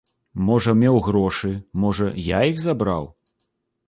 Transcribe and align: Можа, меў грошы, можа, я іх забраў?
Можа, 0.45 0.71
меў 0.83 0.95
грошы, 1.07 1.49
можа, 1.83 2.07
я 2.31 2.39
іх 2.53 2.57
забраў? 2.65 3.03